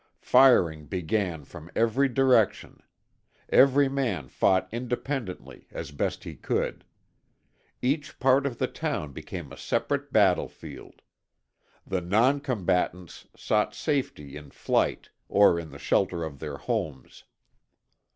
Firing 0.23 0.87
began 0.87 1.45
from 1.45 1.69
every 1.75 2.09
direction 2.09 2.81
every 3.49 3.87
man 3.87 4.29
fought 4.29 4.67
independently, 4.71 5.67
as 5.69 5.91
best 5.91 6.23
he 6.23 6.35
could. 6.35 6.83
Each 7.83 8.17
part 8.17 8.47
of 8.47 8.57
the 8.57 8.65
town 8.65 9.11
became 9.11 9.51
a 9.51 9.57
separate 9.57 10.11
battlefield. 10.11 11.03
The 11.85 12.01
non 12.01 12.39
combatants 12.39 13.27
sought 13.35 13.75
safety 13.75 14.35
in 14.35 14.49
flight 14.49 15.11
or 15.29 15.59
in 15.59 15.69
the 15.69 15.77
shelter 15.77 16.23
of 16.23 16.39
their 16.39 16.57
homes. 16.57 17.25